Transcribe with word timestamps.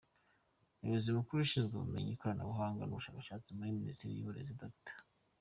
Umuyobozi 0.81 1.09
Mukuru 1.17 1.37
ushinzwe 1.41 1.73
Ubumenyi, 1.75 2.09
Ikoranabuhanga 2.13 2.81
n’Ubushakashatsi 2.85 3.47
muri 3.57 3.77
Minisiteri 3.77 4.13
y’Uburezi, 4.13 4.53
Dr. 4.61 4.95